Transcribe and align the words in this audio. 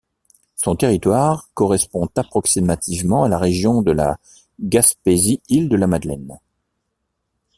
Son 0.55 0.75
territoire 0.75 1.47
correspond 1.53 2.09
approximativement 2.17 3.23
à 3.25 3.29
la 3.29 3.37
région 3.37 3.83
de 3.83 3.91
la 3.91 4.17
Gaspésie–Îles-de-la-Madeleine. 4.59 6.39